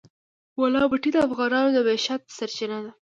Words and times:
د 0.03 0.03
بولان 0.55 0.85
پټي 0.91 1.09
د 1.13 1.17
افغانانو 1.27 1.69
د 1.75 1.77
معیشت 1.87 2.21
سرچینه 2.37 2.77
ده. 2.83 2.91